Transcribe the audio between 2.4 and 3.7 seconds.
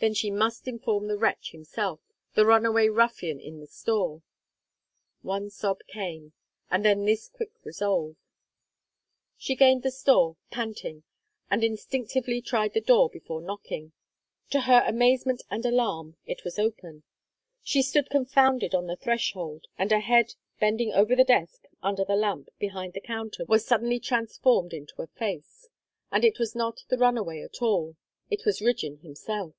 runaway ruffian in the